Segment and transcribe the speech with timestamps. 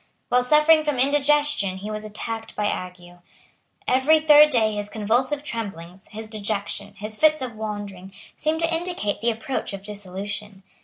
[0.29, 3.19] While suffering from indigestion he was attacked by ague.
[3.87, 9.21] Every third day his convulsive tremblings, his dejection, his fits of wandering, seemed to indicate
[9.21, 10.63] the approach of dissolution.